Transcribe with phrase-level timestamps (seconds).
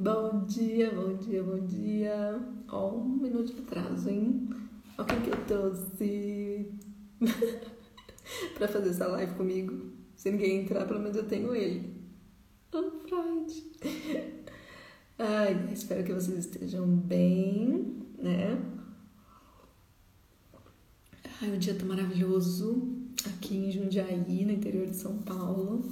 [0.00, 2.40] Bom dia, bom dia, bom dia.
[2.68, 4.48] Ó, um minuto de atraso, hein?
[4.96, 6.70] Ó quem que eu trouxe
[8.54, 9.90] pra fazer essa live comigo.
[10.14, 12.00] Se ninguém entrar, pelo menos eu tenho ele.
[12.72, 13.72] Oh, Freud.
[15.18, 18.56] Ai, espero que vocês estejam bem, né?
[21.42, 22.88] Ai, o dia tá maravilhoso
[23.26, 25.84] aqui em Jundiaí, no interior de São Paulo.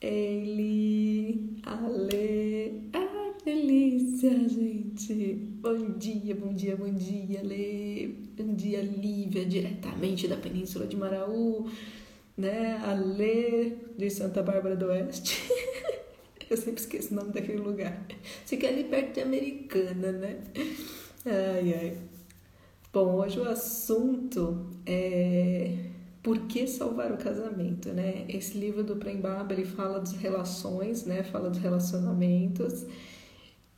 [0.00, 3.07] Ele, Ale, ai,
[3.48, 5.34] delícia, gente.
[5.62, 8.28] Bom dia, bom dia, bom dia, Ale.
[8.36, 11.66] Bom dia, Lívia, diretamente da Península de Maraú,
[12.36, 12.76] né?
[12.84, 15.50] Ale de Santa Bárbara do Oeste.
[16.50, 18.06] Eu sempre esqueço o nome daquele lugar.
[18.44, 20.40] Fica ali perto de Americana, né?
[21.24, 21.98] Ai, ai.
[22.92, 25.72] Bom, hoje o assunto é
[26.22, 28.26] por que salvar o casamento, né?
[28.28, 31.22] Esse livro do Prembaba, ele fala das relações, né?
[31.22, 32.84] Fala dos relacionamentos.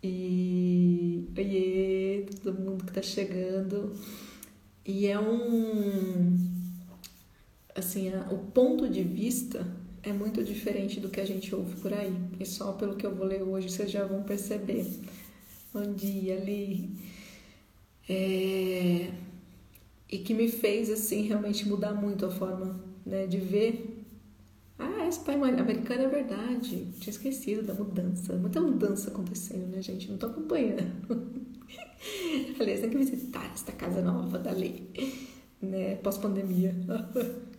[0.02, 3.94] E oiê, todo mundo que tá chegando.
[4.84, 6.38] E é um
[7.74, 9.66] assim, a, o ponto de vista
[10.02, 12.14] é muito diferente do que a gente ouve por aí.
[12.38, 14.86] E só pelo que eu vou ler hoje vocês já vão perceber.
[15.72, 16.90] Bom dia, Li.
[18.08, 19.10] É...
[20.10, 23.99] E que me fez, assim, realmente mudar muito a forma né, de ver.
[25.10, 26.86] Esse pai americano é verdade.
[27.00, 28.32] Tinha esquecido da mudança.
[28.36, 30.08] Muita mudança acontecendo, né, gente?
[30.08, 31.42] Não tô acompanhando.
[32.60, 34.88] Aliás, tem que visitar esta casa nova da lei,
[35.60, 35.96] né?
[35.96, 36.74] Pós-pandemia.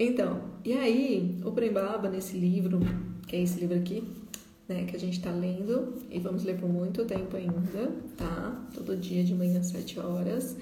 [0.00, 2.78] Então, e aí, o Prembaba, nesse livro,
[3.26, 4.04] que é esse livro aqui,
[4.68, 8.64] né, que a gente tá lendo, e vamos ler por muito tempo ainda, tá?
[8.72, 10.56] Todo dia de manhã às 7 horas.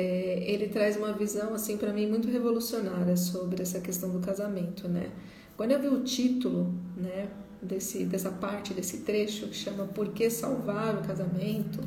[0.00, 4.88] É, ele traz uma visão, assim, para mim, muito revolucionária sobre essa questão do casamento,
[4.88, 5.10] né?
[5.56, 7.28] Quando eu vi o título, né,
[7.60, 11.80] desse, dessa parte, desse trecho, que chama Por que Salvar o Casamento,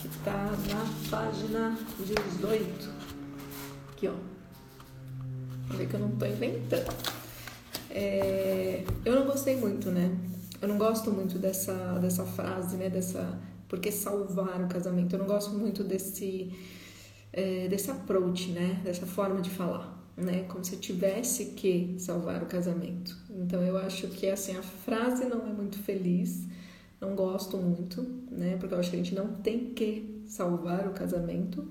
[0.00, 2.90] que tá na página 18,
[3.90, 4.14] aqui, ó
[5.66, 6.94] Vou ver que eu não tô inventando.
[7.90, 10.16] É, eu não gostei muito, né?
[10.60, 12.88] Eu não gosto muito dessa, dessa frase, né?
[12.90, 13.40] Dessa.
[13.66, 15.14] Porque salvar o casamento.
[15.14, 16.52] Eu não gosto muito desse,
[17.34, 18.80] é, desse approach, né?
[18.84, 20.44] Dessa forma de falar, né?
[20.44, 23.16] Como se tivesse que salvar o casamento.
[23.28, 26.46] Então eu acho que assim a frase não é muito feliz.
[27.00, 28.56] Não gosto muito, né?
[28.58, 31.68] Porque eu acho que a gente não tem que salvar o casamento,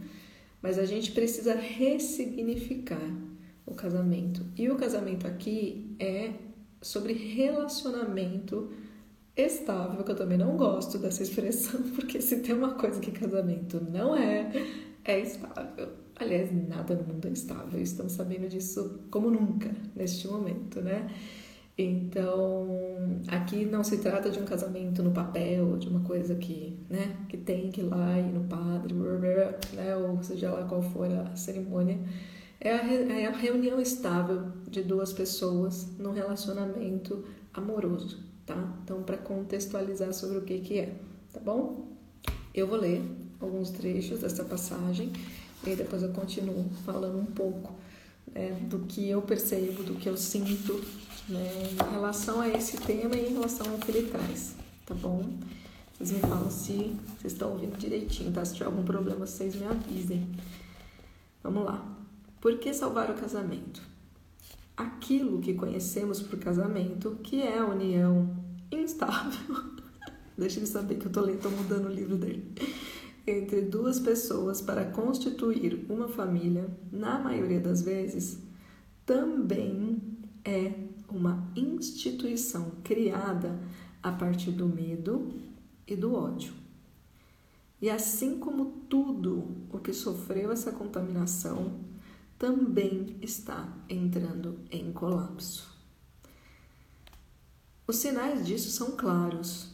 [0.61, 3.09] mas a gente precisa ressignificar
[3.65, 4.45] o casamento.
[4.57, 6.33] E o casamento aqui é
[6.81, 8.69] sobre relacionamento
[9.35, 13.81] estável, que eu também não gosto dessa expressão, porque se tem uma coisa que casamento
[13.81, 14.51] não é,
[15.05, 15.89] é estável.
[16.15, 21.09] Aliás, nada no mundo é estável, estamos sabendo disso como nunca neste momento, né?
[21.75, 22.67] Então,
[23.27, 27.35] aqui não se trata de um casamento no papel, de uma coisa que, né, que
[27.35, 31.97] tem que ir lá e no padre, né, ou seja lá qual for a cerimônia
[32.63, 38.73] é a, é a reunião estável de duas pessoas num relacionamento amoroso, tá?
[38.83, 40.95] Então, para contextualizar sobre o que, que é,
[41.33, 41.87] tá bom?
[42.53, 43.01] Eu vou ler
[43.45, 45.11] alguns trechos dessa passagem
[45.65, 47.73] e depois eu continuo falando um pouco
[48.33, 50.81] né, do que eu percebo, do que eu sinto
[51.29, 54.55] né, em relação a esse tema e em relação ao que ele traz,
[54.85, 55.23] tá bom?
[55.93, 58.43] Vocês me falam se vocês estão ouvindo direitinho, tá?
[58.43, 60.27] Se tiver algum problema, vocês me avisem.
[61.41, 61.85] Vamos lá.
[62.41, 63.81] Por que salvar o casamento?
[64.75, 68.35] Aquilo que conhecemos por casamento, que é a união
[68.71, 69.63] instável.
[70.37, 72.51] Deixa ele saber que eu tô, lendo, tô mudando o livro dele.
[73.25, 78.37] Entre duas pessoas para constituir uma família, na maioria das vezes,
[79.05, 80.01] também
[80.43, 80.73] é
[81.07, 83.57] uma instituição criada
[84.01, 85.31] a partir do medo
[85.87, 86.53] e do ódio.
[87.81, 91.79] E assim como tudo o que sofreu essa contaminação
[92.37, 95.73] também está entrando em colapso.
[97.85, 99.72] Os sinais disso são claros.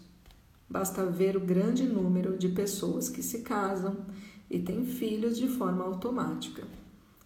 [0.70, 4.06] Basta ver o grande número de pessoas que se casam
[4.48, 6.64] e têm filhos de forma automática,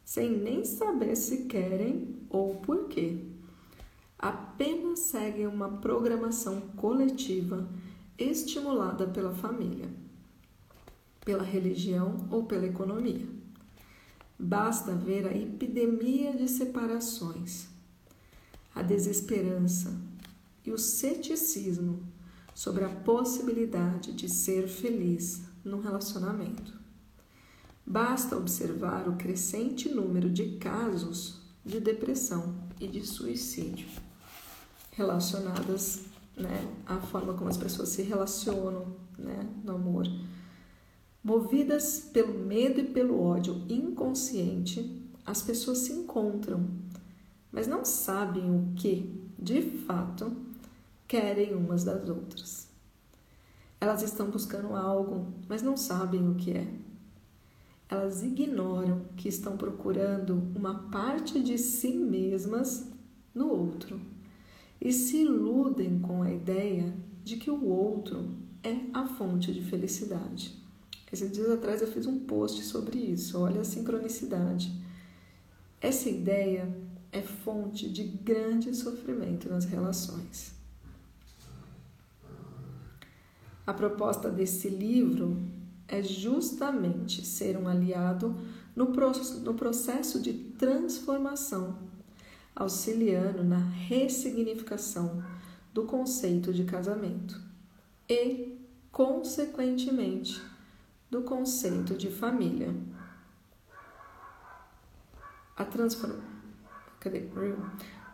[0.06, 3.18] sem nem saber se querem ou por quê.
[4.18, 7.68] Apenas seguem uma programação coletiva
[8.18, 9.90] estimulada pela família,
[11.26, 13.28] pela religião ou pela economia.
[14.40, 17.68] Basta ver a epidemia de separações,
[18.74, 19.94] a desesperança
[20.66, 22.13] e o ceticismo
[22.54, 26.74] sobre a possibilidade de ser feliz num relacionamento.
[27.86, 33.88] Basta observar o crescente número de casos de depressão e de suicídio
[34.96, 36.06] relacionadas
[36.36, 40.06] né, a forma como as pessoas se relacionam né, no amor.
[41.24, 46.70] Movidas pelo medo e pelo ódio inconsciente, as pessoas se encontram,
[47.52, 50.36] mas não sabem o que, de fato,
[51.14, 52.68] querem umas das outras.
[53.80, 56.68] Elas estão buscando algo, mas não sabem o que é.
[57.88, 62.90] Elas ignoram que estão procurando uma parte de si mesmas
[63.32, 64.02] no outro
[64.82, 66.92] e se iludem com a ideia
[67.24, 68.32] de que o outro
[68.64, 70.60] é a fonte de felicidade.
[71.12, 74.74] Esses dias atrás eu fiz um post sobre isso, olha a sincronicidade.
[75.80, 76.76] Essa ideia
[77.12, 80.63] é fonte de grande sofrimento nas relações.
[83.66, 85.42] A proposta desse livro
[85.88, 88.36] é justamente ser um aliado
[88.76, 88.88] no
[89.54, 91.94] processo de transformação
[92.56, 95.24] auxiliando na ressignificação
[95.74, 97.42] do conceito de casamento
[98.08, 98.60] e,
[98.92, 100.42] consequentemente,
[101.10, 102.76] do conceito de família.
[105.56, 106.34] A transformação.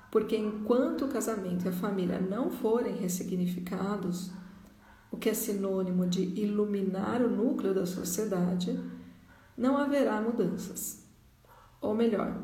[0.09, 4.31] Porque enquanto o casamento e a família não forem ressignificados,
[5.11, 8.79] o que é sinônimo de iluminar o núcleo da sociedade,
[9.57, 11.03] não haverá mudanças.
[11.81, 12.37] Ou melhor,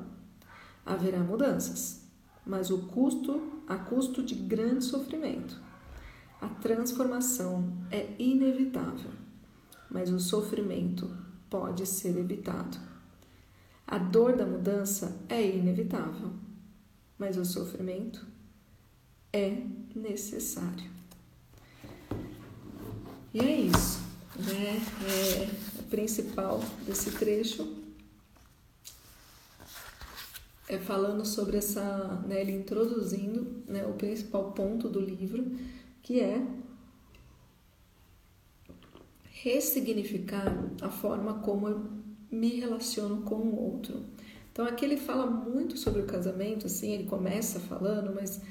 [0.85, 2.07] haverá mudanças,
[2.45, 5.59] mas o custo a custo de grande sofrimento.
[6.41, 9.11] A transformação é inevitável,
[9.89, 11.09] mas o sofrimento
[11.49, 12.77] pode ser evitado.
[13.87, 16.31] A dor da mudança é inevitável,
[17.17, 18.25] mas o sofrimento
[19.31, 19.63] é
[19.95, 20.94] necessário.
[23.35, 23.99] E é isso,
[24.37, 24.81] né?
[25.03, 27.83] É o principal desse trecho
[30.69, 35.51] é falando sobre essa, né, ele introduzindo né, o principal ponto do livro,
[36.01, 36.47] que é
[39.31, 41.83] ressignificar a forma como eu
[42.31, 44.05] me relaciono com o outro.
[44.49, 48.41] Então aqui ele fala muito sobre o casamento, assim, ele começa falando, mas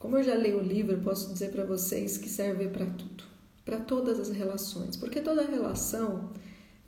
[0.00, 3.35] como eu já leio o livro, eu posso dizer para vocês que serve para tudo,
[3.66, 6.30] para todas as relações, porque toda relação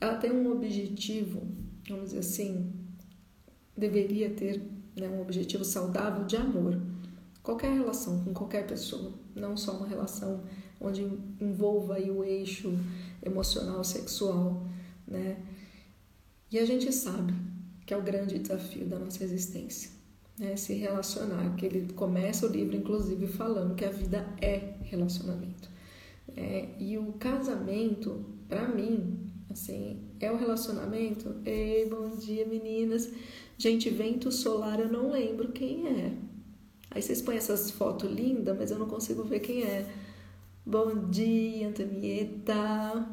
[0.00, 1.42] ela tem um objetivo,
[1.88, 2.72] vamos dizer assim,
[3.76, 4.62] deveria ter
[4.96, 6.80] né, um objetivo saudável de amor.
[7.42, 10.44] Qualquer relação com qualquer pessoa, não só uma relação
[10.80, 11.02] onde
[11.40, 12.72] envolva aí o eixo
[13.24, 14.64] emocional, sexual,
[15.06, 15.36] né?
[16.52, 17.34] E a gente sabe
[17.84, 19.90] que é o grande desafio da nossa existência,
[20.38, 20.54] né?
[20.56, 25.77] Se relacionar, que ele começa o livro inclusive falando que a vida é relacionamento.
[26.36, 29.18] É, e o casamento, para mim,
[29.50, 31.36] assim, é o relacionamento.
[31.44, 33.10] Ei, bom dia, meninas.
[33.56, 36.16] Gente, vento solar eu não lembro quem é.
[36.90, 39.86] Aí vocês põem essas fotos lindas, mas eu não consigo ver quem é.
[40.64, 42.54] Bom dia, Antonieta.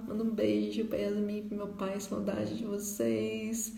[0.08, 3.74] Manda um beijo para Yasmin, para meu pai, saudade de vocês.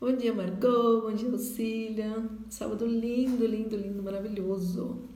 [0.00, 1.00] Bom dia, Margot.
[1.02, 2.30] Bom dia, Lucília.
[2.48, 5.07] Sábado lindo, lindo, lindo, maravilhoso.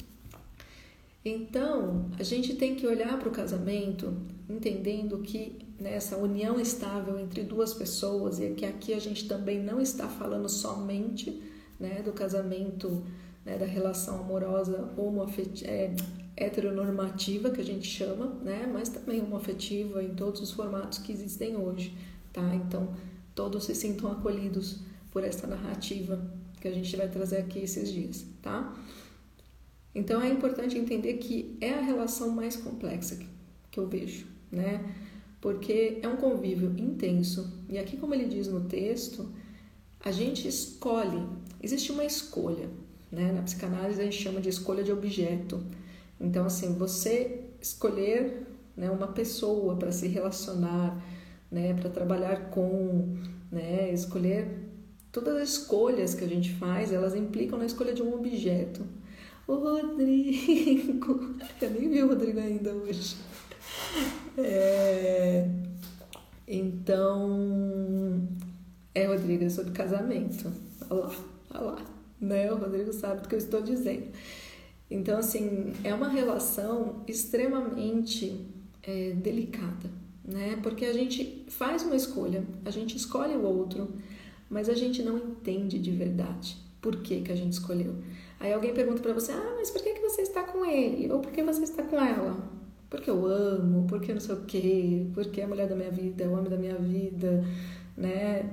[1.25, 4.17] Então, a gente tem que olhar para o casamento
[4.49, 9.81] entendendo que nessa união estável entre duas pessoas e que aqui a gente também não
[9.81, 11.43] está falando somente
[11.79, 13.05] né, do casamento,
[13.45, 15.95] né, da relação amorosa homoafetiva, é,
[16.37, 21.57] heteronormativa que a gente chama, né, mas também homoafetiva em todos os formatos que existem
[21.57, 21.97] hoje,
[22.33, 22.55] tá?
[22.55, 22.95] Então
[23.35, 24.81] todos se sintam acolhidos
[25.11, 26.25] por essa narrativa
[26.61, 28.75] que a gente vai trazer aqui esses dias, tá?
[29.95, 33.19] Então é importante entender que é a relação mais complexa
[33.71, 34.95] que eu vejo, né?
[35.41, 37.65] Porque é um convívio intenso.
[37.69, 39.29] E aqui, como ele diz no texto,
[40.01, 41.23] a gente escolhe,
[41.63, 42.69] existe uma escolha,
[43.11, 43.33] né?
[43.33, 45.63] Na psicanálise a gente chama de escolha de objeto.
[46.21, 48.47] Então, assim, você escolher
[48.77, 51.03] né, uma pessoa para se relacionar,
[51.51, 53.17] né, para trabalhar com,
[53.51, 54.71] né, escolher
[55.11, 58.83] todas as escolhas que a gente faz, elas implicam na escolha de um objeto.
[59.47, 63.17] O Rodrigo, eu nem vi o Rodrigo ainda hoje.
[64.39, 65.49] É,
[66.47, 68.29] então,
[68.95, 70.53] é, Rodrigo, é sobre casamento.
[70.89, 71.15] Olha lá,
[71.51, 71.85] olha lá.
[72.21, 72.53] Né?
[72.53, 74.07] O Rodrigo sabe do que eu estou dizendo.
[74.89, 78.47] Então, assim, é uma relação extremamente
[78.83, 79.91] é, delicada,
[80.25, 80.59] né?
[80.63, 83.89] Porque a gente faz uma escolha, a gente escolhe o outro,
[84.51, 87.95] mas a gente não entende de verdade por que, que a gente escolheu.
[88.39, 91.11] Aí alguém pergunta para você, ah, mas por que, que você está com ele?
[91.11, 92.53] Ou por que você está com ela?
[92.91, 96.25] porque eu amo, porque não sei o quê, porque é a mulher da minha vida,
[96.25, 97.43] é o homem da minha vida,
[97.97, 98.51] né?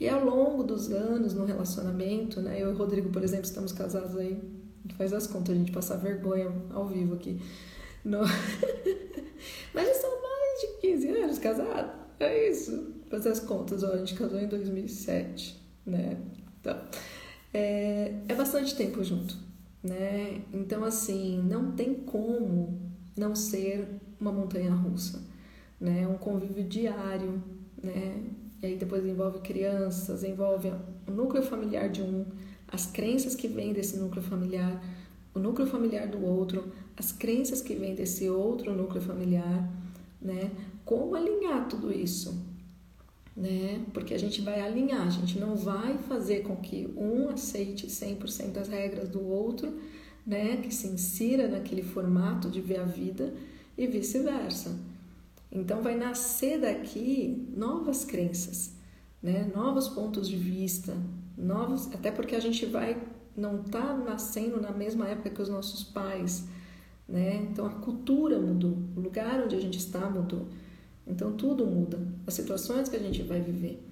[0.00, 2.60] E ao longo dos anos no relacionamento, né?
[2.60, 4.42] Eu e o Rodrigo, por exemplo, estamos casados aí
[4.96, 7.40] Faz as contas, a gente passar vergonha ao vivo aqui.
[8.04, 8.18] No...
[9.72, 11.90] Mas já são mais de 15 anos casados.
[12.20, 12.94] É isso.
[13.08, 16.18] Fazer as contas, a gente casou em 2007, né?
[16.64, 16.78] Então,
[17.52, 19.36] é, é bastante tempo junto,
[19.82, 20.40] né?
[20.50, 22.80] Então, assim, não tem como
[23.14, 23.86] não ser
[24.18, 25.22] uma montanha russa,
[25.78, 26.08] né?
[26.08, 27.42] Um convívio diário,
[27.82, 28.22] né?
[28.62, 30.72] E aí depois envolve crianças, envolve
[31.06, 32.24] o núcleo familiar de um,
[32.66, 34.82] as crenças que vêm desse núcleo familiar,
[35.34, 39.70] o núcleo familiar do outro, as crenças que vêm desse outro núcleo familiar,
[40.18, 40.50] né?
[40.82, 42.53] Como alinhar tudo isso?
[43.36, 43.84] Né?
[43.92, 48.58] Porque a gente vai alinhar, a gente não vai fazer com que um aceite 100%
[48.58, 49.76] as regras do outro,
[50.26, 50.58] né?
[50.58, 53.34] Que se insira naquele formato de ver a vida
[53.76, 54.78] e vice-versa.
[55.50, 58.74] Então vai nascer daqui novas crenças,
[59.22, 59.50] né?
[59.54, 60.96] Novos pontos de vista,
[61.36, 63.00] novos, até porque a gente vai
[63.36, 66.46] não tá nascendo na mesma época que os nossos pais,
[67.08, 67.36] né?
[67.50, 70.48] Então a cultura mudou, o lugar onde a gente está mudou.
[71.06, 73.82] Então tudo muda, as situações que a gente vai viver.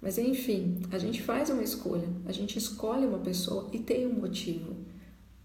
[0.00, 4.12] Mas enfim, a gente faz uma escolha, a gente escolhe uma pessoa e tem um
[4.12, 4.76] motivo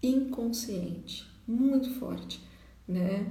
[0.02, 2.40] inconsciente, muito forte,
[2.86, 3.26] né?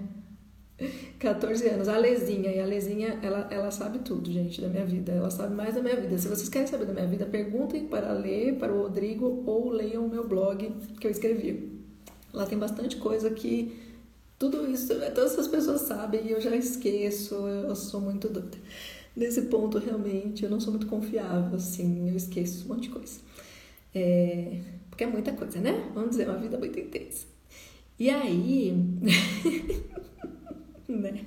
[1.19, 5.11] 14 anos, a Lezinha, e a Lezinha, ela, ela sabe tudo, gente, da minha vida,
[5.11, 6.17] ela sabe mais da minha vida.
[6.17, 10.05] Se vocês querem saber da minha vida, perguntem para ler, para o Rodrigo, ou leiam
[10.05, 11.79] o meu blog que eu escrevi.
[12.33, 13.92] Lá tem bastante coisa que
[14.37, 18.57] tudo isso, todas essas pessoas sabem e eu já esqueço, eu sou muito doida.
[19.15, 23.19] Nesse ponto, realmente, eu não sou muito confiável, assim, eu esqueço um monte de coisa.
[23.93, 24.59] É,
[24.89, 25.91] porque é muita coisa, né?
[25.93, 27.27] Vamos dizer, uma vida muito intensa.
[27.99, 28.73] E aí.
[30.89, 31.23] né?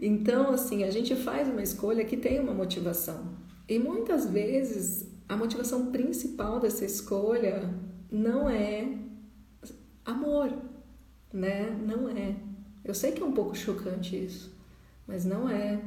[0.00, 3.36] Então, assim, a gente faz uma escolha que tem uma motivação.
[3.68, 7.74] E muitas vezes a motivação principal dessa escolha
[8.10, 8.88] não é
[10.04, 10.52] amor,
[11.32, 11.70] né?
[11.84, 12.36] Não é.
[12.84, 14.54] Eu sei que é um pouco chocante isso,
[15.06, 15.80] mas não é.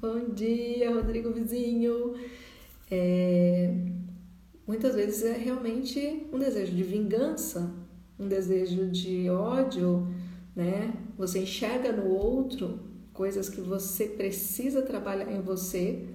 [0.00, 2.14] Bom dia, Rodrigo Vizinho.
[2.90, 3.74] É...
[4.66, 7.74] Muitas vezes é realmente um desejo de vingança,
[8.18, 10.06] um desejo de ódio,
[10.54, 10.94] né?
[11.18, 12.80] Você enxerga no outro
[13.12, 16.06] coisas que você precisa trabalhar em você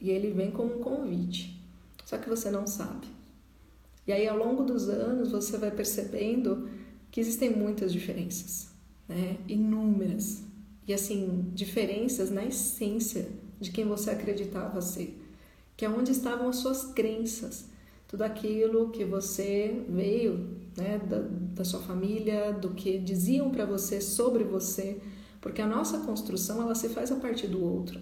[0.00, 1.60] e ele vem como um convite.
[2.04, 3.06] Só que você não sabe.
[4.06, 6.68] E aí ao longo dos anos você vai percebendo
[7.14, 8.70] que existem muitas diferenças,
[9.08, 9.36] né?
[9.46, 10.42] Inúmeras.
[10.84, 13.28] E assim, diferenças na essência
[13.60, 15.24] de quem você acreditava ser,
[15.76, 17.66] que é onde estavam as suas crenças,
[18.08, 24.00] tudo aquilo que você veio né, da, da sua família, do que diziam para você
[24.00, 25.00] sobre você,
[25.40, 28.00] porque a nossa construção ela se faz a partir do outro,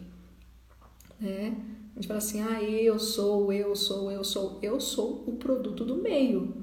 [1.21, 1.55] né?
[1.95, 5.85] A gente fala assim, ah, eu sou, eu sou, eu sou, eu sou o produto
[5.85, 6.57] do meio,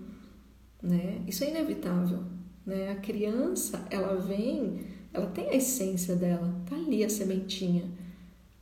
[0.81, 1.21] né?
[1.27, 2.38] Isso é inevitável,
[2.69, 2.91] né?
[2.91, 7.83] A criança, ela vem, ela tem a essência dela, tá ali a sementinha,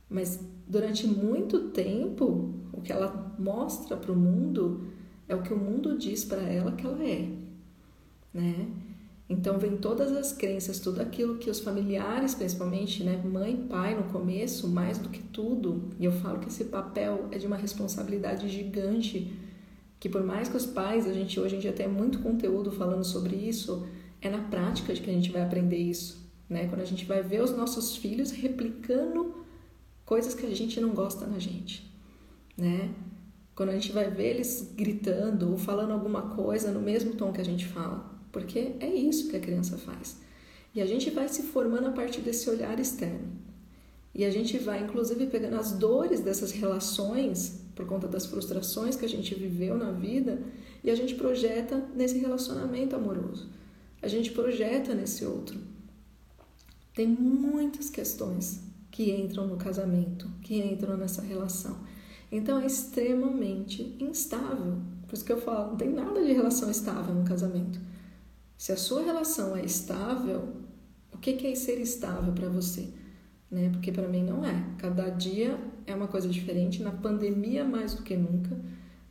[0.08, 4.88] mas durante muito tempo, o que ela mostra para o mundo
[5.28, 7.28] é o que o mundo diz para ela que ela é,
[8.32, 8.66] né?
[9.30, 14.04] Então vem todas as crenças, tudo aquilo que os familiares, principalmente, né, mãe, pai no
[14.04, 15.90] começo, mais do que tudo.
[16.00, 19.30] E eu falo que esse papel é de uma responsabilidade gigante,
[20.00, 23.04] que por mais que os pais, a gente hoje em dia tem muito conteúdo falando
[23.04, 23.86] sobre isso,
[24.20, 26.66] é na prática que a gente vai aprender isso, né?
[26.68, 29.44] Quando a gente vai ver os nossos filhos replicando
[30.04, 31.90] coisas que a gente não gosta na gente,
[32.56, 32.90] né?
[33.54, 37.40] Quando a gente vai ver eles gritando ou falando alguma coisa no mesmo tom que
[37.40, 40.20] a gente fala, porque é isso que a criança faz.
[40.74, 43.32] E a gente vai se formando a partir desse olhar externo.
[44.14, 49.04] E a gente vai, inclusive, pegando as dores dessas relações, por conta das frustrações que
[49.04, 50.40] a gente viveu na vida,
[50.82, 53.48] e a gente projeta nesse relacionamento amoroso.
[54.00, 55.60] A gente projeta nesse outro.
[56.94, 61.78] Tem muitas questões que entram no casamento, que entram nessa relação.
[62.30, 64.78] Então é extremamente instável.
[65.06, 67.80] Por isso que eu falo, não tem nada de relação estável no casamento.
[68.56, 70.48] Se a sua relação é estável,
[71.12, 72.88] o que é ser estável para você?
[73.50, 73.70] Né?
[73.70, 74.74] Porque para mim não é.
[74.78, 76.82] Cada dia é uma coisa diferente.
[76.82, 78.60] Na pandemia mais do que nunca,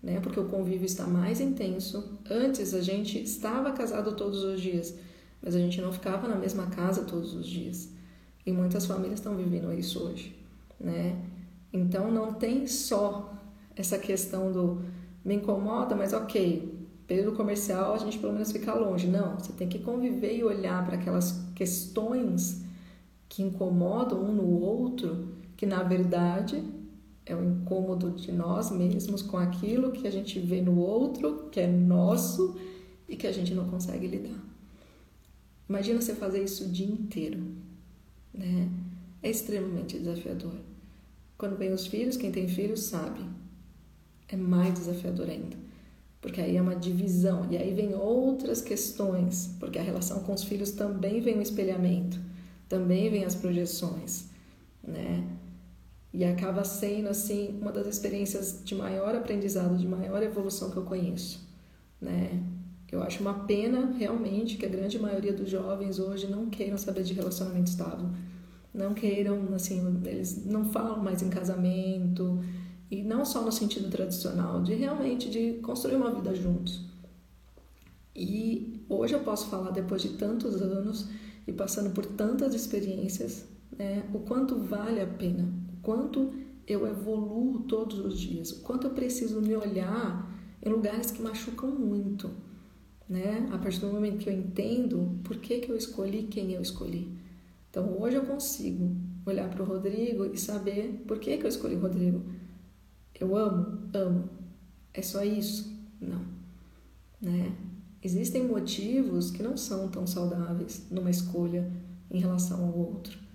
[0.01, 0.19] né?
[0.19, 2.19] Porque o convívio está mais intenso.
[2.29, 4.95] Antes a gente estava casado todos os dias,
[5.41, 7.89] mas a gente não ficava na mesma casa todos os dias.
[8.45, 10.35] E muitas famílias estão vivendo isso hoje,
[10.79, 11.21] né?
[11.71, 13.33] Então não tem só
[13.75, 14.81] essa questão do
[15.23, 16.73] me incomoda, mas ok,
[17.05, 19.07] período comercial a gente pelo menos fica longe.
[19.07, 22.63] Não, você tem que conviver e olhar para aquelas questões
[23.27, 25.27] que incomodam um no outro,
[25.57, 26.63] que na verdade
[27.27, 31.59] é o incômodo de nós mesmos com aquilo que a gente vê no outro, que
[31.59, 32.55] é nosso
[33.07, 34.39] e que a gente não consegue lidar.
[35.67, 37.39] Imagina você fazer isso o dia inteiro,
[38.33, 38.69] né?
[39.21, 40.53] É extremamente desafiador.
[41.37, 43.19] Quando vem os filhos, quem tem filhos sabe,
[44.29, 45.57] é mais desafiador ainda.
[46.21, 50.43] Porque aí é uma divisão, e aí vem outras questões, porque a relação com os
[50.43, 52.19] filhos também vem o espelhamento,
[52.67, 54.25] também vem as projeções,
[54.83, 55.23] né?
[56.13, 60.83] E acaba sendo, assim, uma das experiências de maior aprendizado, de maior evolução que eu
[60.83, 61.47] conheço,
[62.01, 62.43] né?
[62.91, 67.03] Eu acho uma pena, realmente, que a grande maioria dos jovens hoje não queiram saber
[67.03, 68.09] de relacionamento estável.
[68.73, 72.39] Não queiram, assim, eles não falam mais em casamento,
[72.89, 76.85] e não só no sentido tradicional, de realmente de construir uma vida juntos.
[78.15, 81.09] E hoje eu posso falar, depois de tantos anos
[81.45, 83.45] e passando por tantas experiências,
[83.77, 85.47] né, o quanto vale a pena,
[85.87, 86.33] quanto
[86.67, 90.29] eu evoluo todos os dias, o quanto eu preciso me olhar
[90.61, 92.29] em lugares que machucam muito,
[93.07, 93.47] né?
[93.53, 97.17] A partir do momento que eu entendo por que, que eu escolhi quem eu escolhi.
[97.69, 98.93] Então hoje eu consigo
[99.25, 102.21] olhar para o Rodrigo e saber por que, que eu escolhi o Rodrigo
[103.17, 103.89] eu amo?
[103.93, 104.29] Amo.
[104.93, 105.73] É só isso?
[106.01, 106.21] Não.
[107.21, 107.55] Né?
[108.03, 111.71] Existem motivos que não são tão saudáveis numa escolha
[112.11, 113.26] em relação ao outro.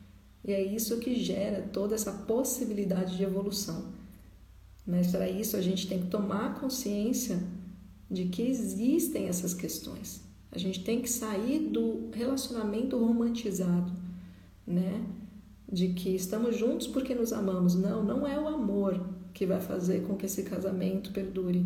[0.44, 3.92] E é isso que gera toda essa possibilidade de evolução.
[4.86, 7.40] Mas para isso a gente tem que tomar consciência
[8.10, 10.22] de que existem essas questões.
[10.50, 13.92] A gente tem que sair do relacionamento romantizado,
[14.66, 15.06] né?
[15.70, 17.74] De que estamos juntos porque nos amamos.
[17.74, 19.00] Não, não é o amor
[19.32, 21.64] que vai fazer com que esse casamento perdure.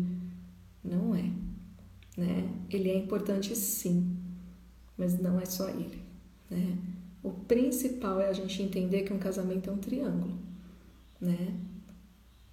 [0.83, 1.29] Não é.
[2.15, 2.49] Né?
[2.69, 4.15] Ele é importante sim,
[4.97, 6.01] mas não é só ele.
[6.49, 6.77] Né?
[7.23, 10.37] O principal é a gente entender que um casamento é um triângulo.
[11.19, 11.55] Né?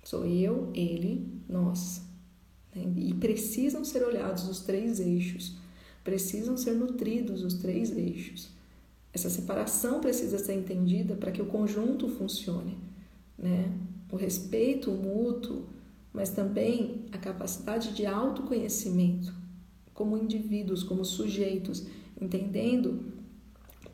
[0.03, 2.03] Sou eu, ele, nós.
[2.75, 2.93] Né?
[2.97, 5.57] E precisam ser olhados os três eixos,
[6.03, 8.51] precisam ser nutridos os três eixos.
[9.13, 12.77] Essa separação precisa ser entendida para que o conjunto funcione.
[13.39, 13.73] Né?
[14.15, 15.67] o respeito mútuo,
[16.13, 19.35] mas também a capacidade de autoconhecimento
[19.93, 21.87] como indivíduos, como sujeitos,
[22.21, 23.13] entendendo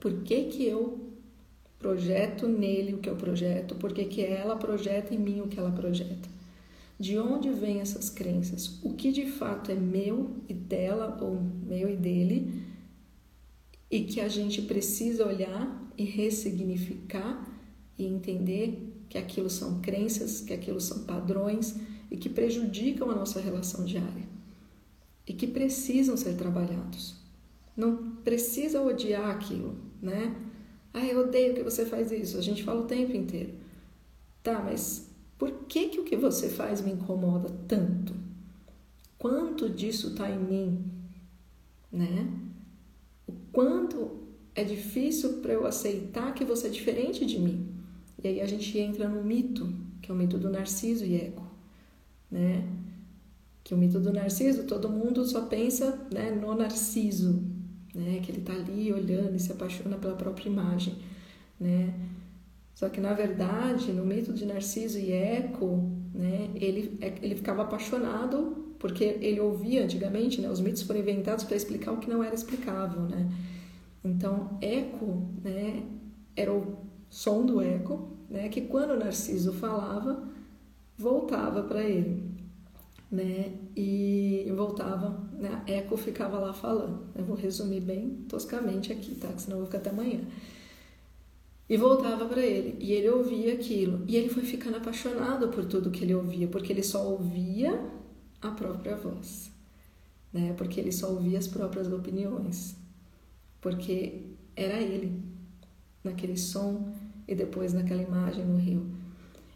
[0.00, 1.10] por que, que eu
[1.78, 5.58] projeto nele o que eu projeto, por que, que ela projeta em mim o que
[5.58, 6.28] ela projeta.
[6.98, 8.78] De onde vêm essas crenças?
[8.82, 12.62] O que de fato é meu e dela, ou meu e dele,
[13.90, 17.48] e que a gente precisa olhar e ressignificar
[17.98, 21.76] e entender que aquilo são crenças, que aquilo são padrões
[22.10, 24.28] e que prejudicam a nossa relação diária
[25.26, 27.16] e que precisam ser trabalhados.
[27.74, 30.34] Não precisa odiar aquilo, né?
[30.92, 32.38] Ah, eu odeio que você faz isso.
[32.38, 33.54] A gente fala o tempo inteiro.
[34.42, 35.08] Tá, mas
[35.38, 38.14] por que que o que você faz me incomoda tanto?
[39.18, 40.84] Quanto disso está em mim,
[41.92, 42.30] né?
[43.26, 44.18] O quanto
[44.54, 47.68] é difícil para eu aceitar que você é diferente de mim.
[48.22, 51.46] E aí a gente entra no mito, que é o mito do Narciso e Eco,
[52.30, 52.66] né?
[53.62, 57.42] Que o mito do Narciso, todo mundo só pensa né, no Narciso,
[58.00, 58.20] né?
[58.22, 60.96] Que ele tá ali olhando e se apaixona pela própria imagem,
[61.58, 61.94] né?
[62.74, 67.62] Só que na verdade, no mito de Narciso e Eco, né, ele, é, ele ficava
[67.62, 72.24] apaixonado porque ele ouvia antigamente, né, os mitos foram inventados para explicar o que não
[72.24, 73.30] era explicável, né?
[74.02, 75.82] Então, Eco, né,
[76.34, 76.78] era o
[77.10, 80.26] som do eco, né, que quando Narciso falava,
[80.96, 82.22] voltava para ele,
[83.10, 87.08] né, e voltava, né, eco ficava lá falando.
[87.14, 90.20] Eu vou resumir bem toscamente aqui, tá, que senão eu vou ficar até amanhã.
[91.68, 95.90] E voltava para ele, e ele ouvia aquilo, e ele foi ficando apaixonado por tudo
[95.90, 97.80] que ele ouvia, porque ele só ouvia
[98.40, 99.50] a própria voz,
[100.32, 102.76] né, porque ele só ouvia as próprias opiniões,
[103.60, 104.22] porque
[104.54, 105.22] era ele,
[106.02, 106.92] naquele som
[107.26, 108.86] e depois naquela imagem no rio.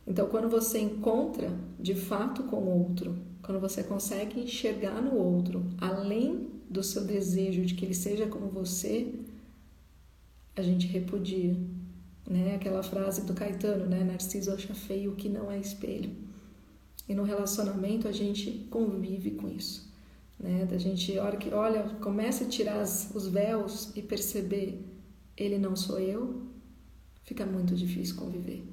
[0.06, 5.64] Então, quando você encontra de fato com o outro, quando você consegue enxergar no outro,
[5.78, 9.14] além do seu desejo de que ele seja como você,
[10.56, 11.54] a gente repudia.
[12.28, 12.54] Né?
[12.54, 14.02] Aquela frase do Caetano, né?
[14.02, 16.10] Narciso acha feio o que não é espelho.
[17.06, 19.92] E no relacionamento a gente convive com isso.
[20.40, 20.64] Né?
[20.64, 24.82] Da gente, hora que olha, começa a tirar os véus e perceber
[25.36, 26.42] ele não sou eu,
[27.24, 28.64] fica muito difícil conviver.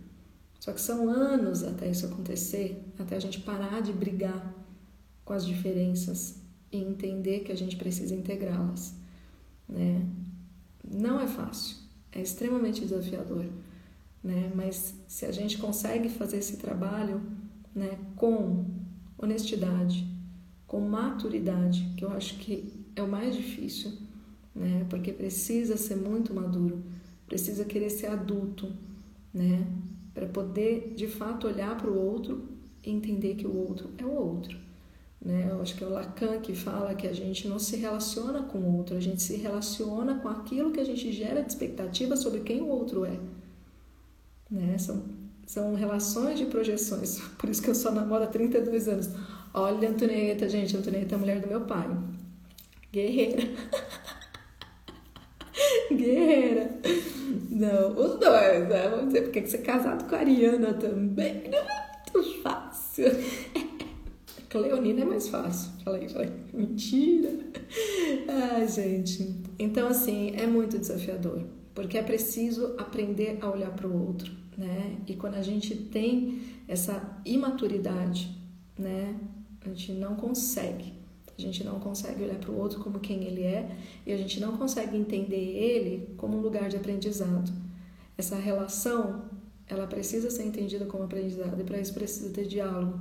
[0.61, 4.60] Só que são anos até isso acontecer, até a gente parar de brigar
[5.23, 8.95] com as diferenças e entender que a gente precisa integrá-las,
[9.67, 10.05] né?
[10.83, 11.77] Não é fácil,
[12.11, 13.45] é extremamente desafiador,
[14.23, 14.51] né?
[14.55, 17.21] Mas se a gente consegue fazer esse trabalho,
[17.73, 18.65] né, com
[19.17, 20.07] honestidade,
[20.67, 23.91] com maturidade, que eu acho que é o mais difícil,
[24.55, 24.85] né?
[24.89, 26.83] Porque precisa ser muito maduro,
[27.27, 28.71] precisa querer ser adulto,
[29.33, 29.67] né?
[30.13, 32.49] Para poder de fato olhar para o outro
[32.83, 34.57] e entender que o outro é o outro.
[35.23, 35.47] Né?
[35.49, 38.57] Eu acho que é o Lacan que fala que a gente não se relaciona com
[38.57, 42.39] o outro, a gente se relaciona com aquilo que a gente gera de expectativa sobre
[42.39, 43.19] quem o outro é.
[44.49, 44.77] Né?
[44.79, 45.03] São,
[45.45, 49.09] são relações de projeções, por isso que eu só namoro há 32 anos.
[49.53, 51.87] Olha a Antonieta, gente, a Antonieta é a mulher do meu pai.
[52.91, 53.43] Guerreira.
[55.91, 56.71] Guerreira.
[57.49, 58.89] Não, os dois, né?
[58.89, 61.43] Vamos dizer, porque você é casado com a Ariana também.
[61.49, 63.05] Não é muito fácil.
[64.51, 65.71] Cleonina é mais fácil.
[65.81, 67.29] Falei, falei, mentira.
[68.27, 69.41] Ai, gente.
[69.57, 74.97] Então, assim, é muito desafiador, porque é preciso aprender a olhar para o outro, né?
[75.07, 78.37] E quando a gente tem essa imaturidade,
[78.77, 79.15] né?
[79.65, 80.93] A gente não consegue.
[81.37, 83.73] A gente não consegue olhar para o outro como quem ele é
[84.05, 87.49] e a gente não consegue entender ele como um lugar de aprendizado.
[88.17, 89.23] Essa relação,
[89.65, 92.99] ela precisa ser entendida como aprendizado e para isso precisa ter diálogo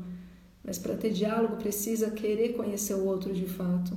[0.64, 3.96] mas para ter diálogo precisa querer conhecer o outro de fato,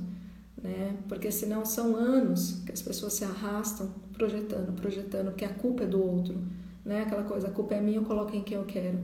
[0.60, 0.96] né?
[1.08, 5.86] Porque senão são anos que as pessoas se arrastam projetando, projetando que a culpa é
[5.86, 6.42] do outro,
[6.84, 7.02] né?
[7.02, 8.98] Aquela coisa, a culpa é minha, eu coloco em quem eu quero.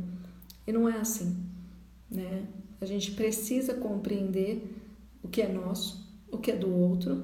[0.66, 1.37] E não é assim,
[2.11, 2.46] né?
[2.81, 4.75] A gente precisa compreender
[5.23, 7.23] o que é nosso, o que é do outro,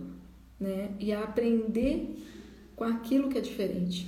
[0.60, 0.90] né?
[1.00, 2.22] E aprender
[2.74, 4.06] com aquilo que é diferente,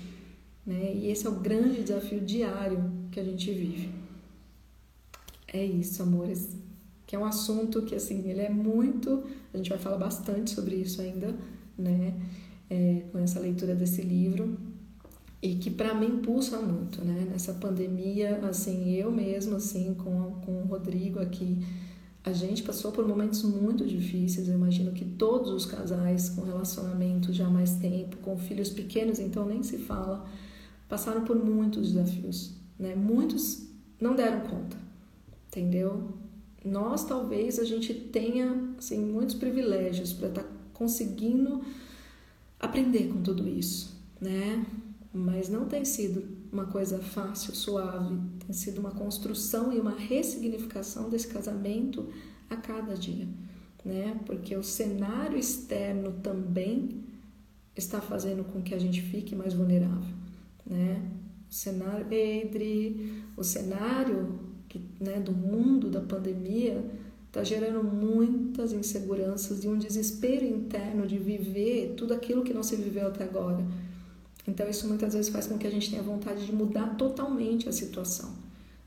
[0.67, 0.93] né?
[0.95, 3.98] E esse é o grande desafio diário que a gente vive.
[5.53, 6.57] É isso, amores.
[7.07, 9.25] Que é um assunto que, assim, ele é muito.
[9.53, 11.35] A gente vai falar bastante sobre isso ainda,
[11.77, 12.15] né?
[12.69, 14.59] É, com essa leitura desse livro.
[15.41, 17.27] E que para mim pulsa muito, né?
[17.31, 21.65] Nessa pandemia, assim, eu mesmo, assim, com, com o Rodrigo aqui,
[22.25, 24.49] a gente passou por momentos muito difíceis.
[24.49, 29.19] Eu imagino que todos os casais com relacionamento já há mais tempo, com filhos pequenos,
[29.19, 30.29] então nem se fala,
[30.89, 32.95] passaram por muitos desafios, né?
[32.97, 33.67] Muitos
[34.01, 34.88] não deram conta
[35.49, 36.13] entendeu?
[36.65, 41.63] Nós talvez a gente tenha assim muitos privilégios para estar tá conseguindo
[42.61, 44.65] aprender com tudo isso, né?
[45.13, 51.09] Mas não tem sido uma coisa fácil, suave, tem sido uma construção e uma ressignificação
[51.09, 52.09] desse casamento
[52.51, 53.29] a cada dia,
[53.85, 54.21] né?
[54.27, 57.05] Porque o cenário externo também
[57.77, 60.15] está fazendo com que a gente fique mais vulnerável,
[60.67, 61.11] né?
[61.51, 66.85] O cenário, Edri, o cenário que, né, do mundo da pandemia
[67.27, 72.77] está gerando muitas inseguranças e um desespero interno de viver tudo aquilo que não se
[72.77, 73.65] viveu até agora.
[74.47, 77.73] Então isso muitas vezes faz com que a gente tenha vontade de mudar totalmente a
[77.73, 78.35] situação,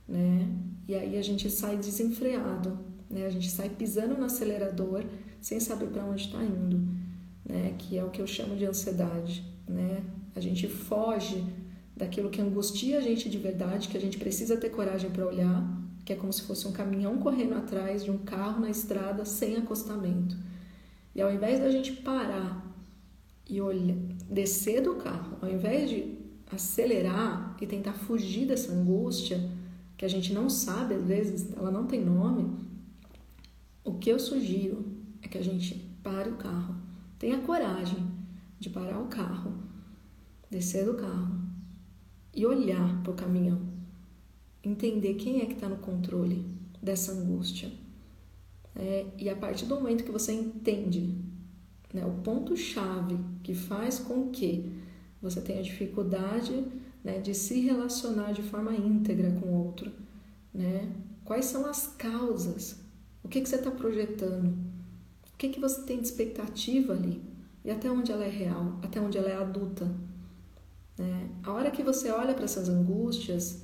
[0.07, 0.47] né?
[0.87, 2.77] E aí a gente sai desenfreado,
[3.09, 3.27] né?
[3.27, 5.03] A gente sai pisando no acelerador
[5.39, 6.79] sem saber para onde está indo,
[7.45, 7.75] né?
[7.77, 10.03] Que é o que eu chamo de ansiedade, né?
[10.35, 11.43] A gente foge
[12.01, 15.63] daquilo que angustia a gente de verdade, que a gente precisa ter coragem para olhar,
[16.03, 19.55] que é como se fosse um caminhão correndo atrás de um carro na estrada sem
[19.55, 20.35] acostamento.
[21.13, 22.65] E ao invés da gente parar
[23.47, 23.95] e olhar,
[24.27, 26.17] descer do carro, ao invés de
[26.51, 29.39] acelerar e tentar fugir dessa angústia,
[29.95, 32.49] que a gente não sabe, às vezes ela não tem nome,
[33.85, 36.75] o que eu sugiro é que a gente pare o carro,
[37.19, 38.07] tenha coragem
[38.59, 39.53] de parar o carro,
[40.49, 41.50] descer do carro
[42.33, 43.61] e olhar para o caminhão,
[44.63, 46.45] entender quem é que está no controle
[46.81, 47.71] dessa angústia.
[48.75, 51.17] É, e a partir do momento que você entende
[51.93, 54.71] né, o ponto-chave que faz com que
[55.21, 56.63] você tenha dificuldade
[57.03, 59.91] né, de se relacionar de forma íntegra com o outro,
[60.53, 60.89] né?
[61.25, 62.79] quais são as causas,
[63.23, 64.53] o que, que você está projetando,
[65.33, 67.21] o que, que você tem de expectativa ali
[67.63, 69.89] e até onde ela é real, até onde ela é adulta.
[71.01, 71.29] Né?
[71.41, 73.63] A hora que você olha para essas angústias,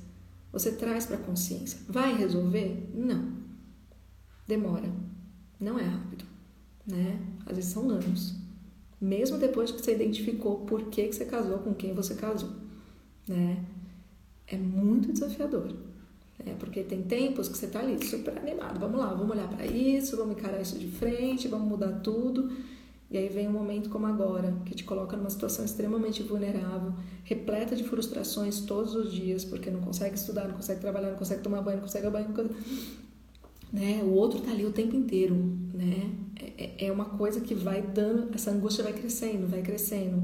[0.52, 1.78] você traz para a consciência.
[1.88, 2.90] Vai resolver?
[2.92, 3.32] Não.
[4.46, 4.90] Demora.
[5.60, 6.24] Não é rápido.
[6.84, 7.20] Né?
[7.46, 8.34] Às vezes são anos.
[9.00, 12.50] Mesmo depois que você identificou por que, que você casou com quem você casou.
[13.28, 13.64] Né?
[14.48, 15.72] É muito desafiador.
[16.44, 16.56] Né?
[16.58, 18.80] Porque tem tempos que você está ali super animado.
[18.80, 22.50] Vamos lá, vamos olhar para isso, vamos encarar isso de frente, vamos mudar tudo.
[23.10, 26.92] E aí vem um momento como agora, que te coloca numa situação extremamente vulnerável,
[27.24, 31.42] repleta de frustrações todos os dias, porque não consegue estudar, não consegue trabalhar, não consegue
[31.42, 32.50] tomar banho, não consegue banho, não.
[33.72, 34.02] Né?
[34.02, 36.10] O outro tá ali o tempo inteiro, né?
[36.36, 40.22] É, é, é uma coisa que vai dando, essa angústia vai crescendo, vai crescendo,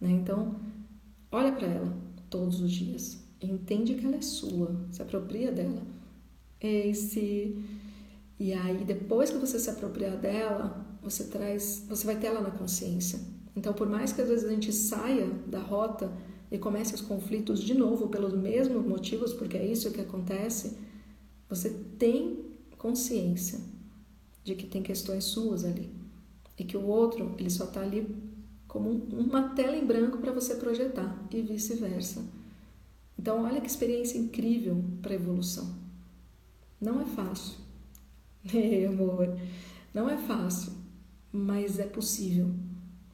[0.00, 0.10] né?
[0.10, 0.56] Então,
[1.30, 1.96] olha para ela
[2.28, 5.82] todos os dias, entende que ela é sua, se apropria dela.
[6.60, 7.56] Esse
[8.38, 12.50] e aí depois que você se apropriar dela, você traz, você vai ter ela na
[12.50, 13.18] consciência.
[13.56, 16.10] Então, por mais que às vezes a gente saia da rota
[16.50, 20.76] e comece os conflitos de novo pelos mesmos motivos, porque é isso que acontece,
[21.48, 22.44] você tem
[22.78, 23.60] consciência
[24.44, 25.90] de que tem questões suas ali
[26.58, 28.06] e que o outro ele só está ali
[28.66, 32.24] como uma tela em branco para você projetar e vice-versa.
[33.18, 35.74] Então, olha que experiência incrível para evolução.
[36.80, 37.62] Não é fácil,
[38.52, 39.38] Ei, amor,
[39.94, 40.72] não é fácil,
[41.32, 42.50] mas é possível.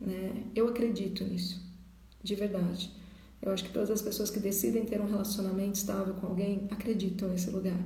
[0.00, 0.44] Né?
[0.54, 1.62] Eu acredito nisso,
[2.22, 2.90] de verdade.
[3.40, 7.28] Eu acho que todas as pessoas que decidem ter um relacionamento estável com alguém acreditam
[7.28, 7.78] nesse lugar,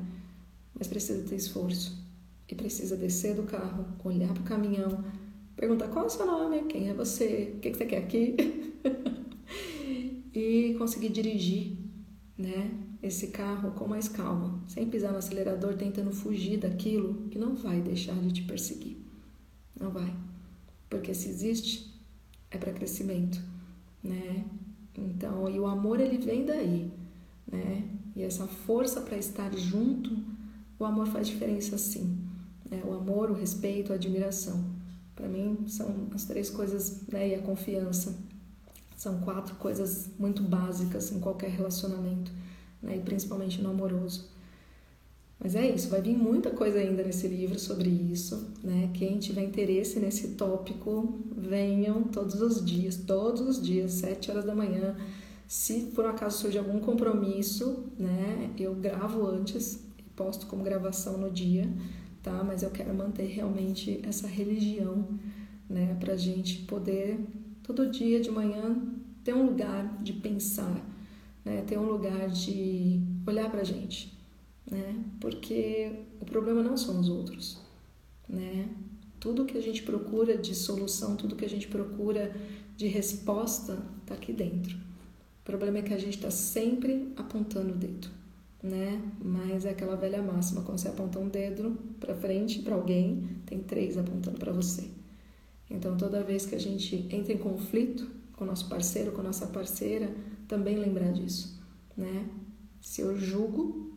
[0.74, 2.02] mas precisa ter esforço
[2.48, 5.04] e precisa descer do carro, olhar para o caminhão,
[5.54, 8.36] perguntar qual é o seu nome, quem é você, o que, que você quer aqui,
[10.34, 11.76] e conseguir dirigir,
[12.38, 12.70] né?
[13.02, 17.80] esse carro com mais calma, sem pisar no acelerador, tentando fugir daquilo que não vai
[17.80, 18.91] deixar de te perseguir.
[19.82, 20.14] Não vai.
[20.88, 21.92] Porque se existe,
[22.52, 23.42] é para crescimento,
[24.02, 24.44] né?
[24.96, 26.88] Então, e o amor ele vem daí,
[27.50, 27.88] né?
[28.14, 30.16] E essa força para estar junto,
[30.78, 32.16] o amor faz diferença sim.
[32.70, 32.80] Né?
[32.84, 34.64] O amor, o respeito, a admiração.
[35.16, 37.30] Para mim são as três coisas, né?
[37.30, 38.16] E a confiança.
[38.96, 42.30] São quatro coisas muito básicas em qualquer relacionamento
[42.80, 42.98] né?
[42.98, 44.30] e principalmente no amoroso.
[45.42, 48.90] Mas é isso, vai vir muita coisa ainda nesse livro sobre isso, né?
[48.94, 54.54] Quem tiver interesse nesse tópico, venham todos os dias, todos os dias, sete horas da
[54.54, 54.96] manhã.
[55.48, 58.50] Se por um acaso surge algum compromisso, né?
[58.56, 61.68] Eu gravo antes e posto como gravação no dia,
[62.22, 62.44] tá?
[62.44, 65.08] Mas eu quero manter realmente essa religião,
[65.68, 65.96] né?
[65.98, 67.18] Pra gente poder
[67.64, 68.80] todo dia de manhã
[69.24, 70.84] ter um lugar de pensar,
[71.44, 71.62] né?
[71.66, 74.12] ter um lugar de olhar para a gente,
[74.70, 75.04] né?
[75.20, 77.58] porque o problema não são os outros.
[78.28, 78.68] Né?
[79.20, 82.34] Tudo que a gente procura de solução, tudo que a gente procura
[82.76, 84.76] de resposta está aqui dentro.
[84.76, 88.08] O problema é que a gente está sempre apontando o dedo,
[88.62, 89.02] né?
[89.20, 93.58] Mas é aquela velha máxima, quando você aponta um dedo para frente para alguém, tem
[93.58, 94.88] três apontando para você.
[95.68, 99.24] Então, toda vez que a gente entra em conflito com o nosso parceiro, com a
[99.24, 100.14] nossa parceira,
[100.46, 101.60] também lembrar disso,
[101.96, 102.28] né?
[102.80, 103.91] Se eu julgo,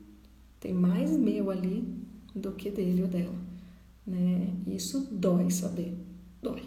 [0.66, 1.88] tem mais meu ali
[2.34, 3.36] do que dele ou dela,
[4.06, 4.52] né?
[4.66, 5.96] Isso dói saber,
[6.42, 6.64] dói.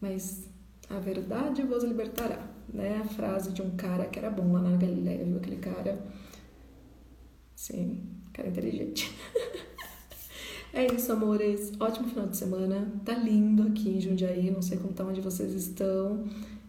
[0.00, 0.48] Mas
[0.88, 2.96] a verdade vos libertará, né?
[2.96, 5.36] A frase de um cara que era bom lá na Galileia, viu?
[5.36, 6.02] Aquele cara,
[7.54, 9.14] sim, cara inteligente.
[10.72, 11.72] É isso, amores.
[11.80, 12.92] Ótimo final de semana.
[13.04, 14.52] Tá lindo aqui em Jundiaí.
[14.52, 16.28] Não sei como tá onde vocês estão.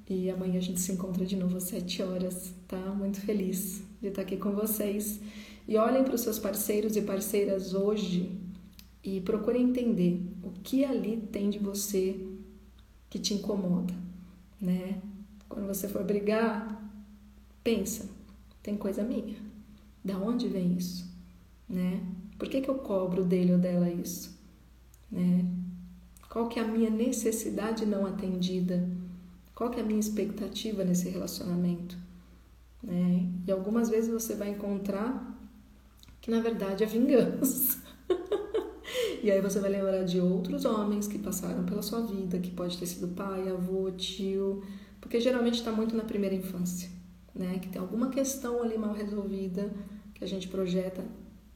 [0.09, 2.79] E amanhã a gente se encontra de novo às 7 horas, tá?
[2.95, 5.21] Muito feliz de estar aqui com vocês.
[5.67, 8.37] E olhem para os seus parceiros e parceiras hoje
[9.03, 12.19] e procurem entender o que ali tem de você
[13.09, 13.93] que te incomoda,
[14.59, 15.01] né?
[15.49, 16.81] Quando você for brigar,
[17.63, 18.09] pensa,
[18.61, 19.35] tem coisa minha.
[20.03, 21.05] Da onde vem isso,
[21.67, 22.01] né?
[22.37, 24.37] Por que, que eu cobro dele ou dela isso,
[25.11, 25.45] né?
[26.29, 28.87] Qual que é a minha necessidade não atendida?
[29.53, 31.97] Qual que é a minha expectativa nesse relacionamento?
[32.81, 33.29] Né?
[33.45, 35.37] E algumas vezes você vai encontrar
[36.21, 37.81] que na verdade é vingança.
[39.23, 42.77] e aí você vai lembrar de outros homens que passaram pela sua vida, que pode
[42.77, 44.63] ter sido pai, avô, tio,
[45.01, 46.89] porque geralmente está muito na primeira infância,
[47.33, 47.59] né?
[47.59, 49.69] Que tem alguma questão ali mal resolvida
[50.13, 51.03] que a gente projeta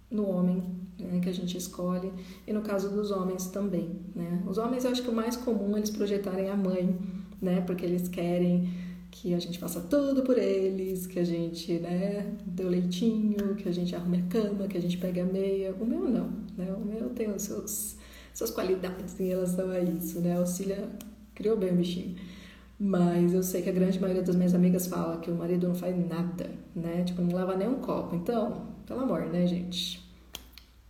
[0.09, 0.63] no homem,
[0.99, 2.11] né, que a gente escolhe,
[2.47, 4.43] e no caso dos homens também, né?
[4.47, 6.97] Os homens eu acho que o mais comum é eles projetarem a mãe
[7.41, 7.61] né?
[7.61, 8.69] Porque eles querem
[9.15, 13.69] que a gente faça tudo por eles, que a gente, né, dê o leitinho, que
[13.69, 15.73] a gente arrume a cama, que a gente pegue a meia.
[15.79, 16.73] O meu não, né?
[16.73, 17.95] O meu tem os seus
[18.33, 20.37] suas qualidades em relação a isso, né?
[20.37, 20.89] A Cília
[21.33, 22.17] criou bem o bichinho.
[22.77, 25.75] Mas eu sei que a grande maioria das minhas amigas fala que o marido não
[25.75, 27.05] faz nada, né?
[27.05, 28.17] Tipo, não lava nem um copo.
[28.17, 30.05] Então, pelo amor, né, gente?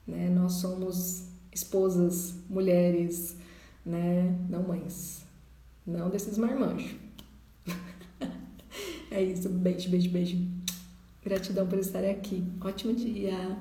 [0.08, 0.30] Né?
[0.32, 3.38] Nós somos esposas, mulheres,
[3.86, 4.36] né?
[4.50, 5.24] Não mães.
[5.86, 7.05] Não desses marmanjos.
[9.16, 9.50] É isso.
[9.50, 10.38] Beijo, beijo, beijo.
[11.24, 12.44] Gratidão por estar aqui.
[12.62, 13.58] Ótimo dia.